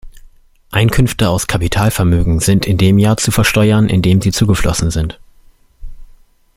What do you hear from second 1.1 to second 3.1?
aus Kapitalvermögen sind in dem